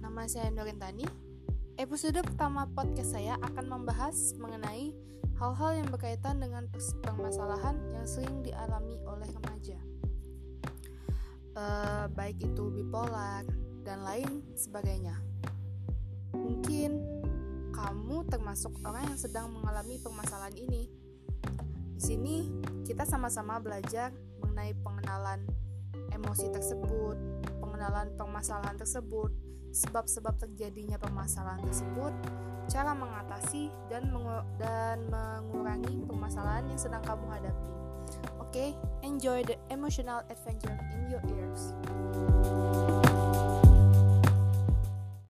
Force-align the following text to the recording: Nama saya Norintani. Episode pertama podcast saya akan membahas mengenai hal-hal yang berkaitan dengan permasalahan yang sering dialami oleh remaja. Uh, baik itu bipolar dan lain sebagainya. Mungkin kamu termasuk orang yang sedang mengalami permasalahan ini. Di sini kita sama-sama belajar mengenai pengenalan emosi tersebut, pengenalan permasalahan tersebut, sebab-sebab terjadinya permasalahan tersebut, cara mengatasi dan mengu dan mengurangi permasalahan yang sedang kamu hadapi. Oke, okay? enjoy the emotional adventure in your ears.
Nama 0.00 0.24
saya 0.24 0.48
Norintani. 0.48 1.04
Episode 1.76 2.24
pertama 2.24 2.64
podcast 2.72 3.12
saya 3.12 3.36
akan 3.44 3.68
membahas 3.68 4.32
mengenai 4.40 4.96
hal-hal 5.36 5.84
yang 5.84 5.88
berkaitan 5.92 6.40
dengan 6.40 6.64
permasalahan 7.04 7.76
yang 7.92 8.08
sering 8.08 8.40
dialami 8.40 8.96
oleh 9.04 9.28
remaja. 9.28 9.76
Uh, 11.52 12.08
baik 12.16 12.40
itu 12.40 12.72
bipolar 12.72 13.44
dan 13.84 14.00
lain 14.00 14.48
sebagainya. 14.56 15.20
Mungkin 16.32 16.96
kamu 17.76 18.32
termasuk 18.32 18.72
orang 18.80 19.12
yang 19.12 19.20
sedang 19.20 19.52
mengalami 19.52 20.00
permasalahan 20.00 20.56
ini. 20.56 20.88
Di 21.96 22.00
sini 22.00 22.48
kita 22.88 23.04
sama-sama 23.04 23.60
belajar 23.60 24.08
mengenai 24.40 24.72
pengenalan 24.80 25.44
emosi 26.16 26.48
tersebut, 26.48 27.16
pengenalan 27.90 28.14
permasalahan 28.14 28.78
tersebut, 28.78 29.34
sebab-sebab 29.74 30.38
terjadinya 30.38 30.94
permasalahan 30.94 31.58
tersebut, 31.66 32.14
cara 32.70 32.94
mengatasi 32.94 33.66
dan 33.90 34.14
mengu 34.14 34.46
dan 34.62 35.02
mengurangi 35.10 36.06
permasalahan 36.06 36.70
yang 36.70 36.78
sedang 36.78 37.02
kamu 37.02 37.26
hadapi. 37.26 37.70
Oke, 38.38 38.46
okay? 38.46 38.70
enjoy 39.02 39.42
the 39.42 39.58
emotional 39.74 40.22
adventure 40.30 40.78
in 40.94 41.10
your 41.10 41.22
ears. 41.34 41.74